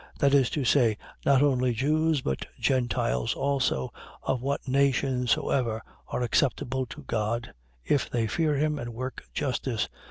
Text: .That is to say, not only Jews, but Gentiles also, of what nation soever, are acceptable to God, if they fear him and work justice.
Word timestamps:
.That 0.17 0.33
is 0.33 0.49
to 0.57 0.65
say, 0.65 0.97
not 1.27 1.43
only 1.43 1.75
Jews, 1.75 2.21
but 2.21 2.47
Gentiles 2.59 3.35
also, 3.35 3.93
of 4.23 4.41
what 4.41 4.67
nation 4.67 5.27
soever, 5.27 5.83
are 6.07 6.23
acceptable 6.23 6.87
to 6.87 7.03
God, 7.03 7.53
if 7.85 8.09
they 8.09 8.25
fear 8.25 8.55
him 8.55 8.79
and 8.79 8.95
work 8.95 9.23
justice. 9.31 9.89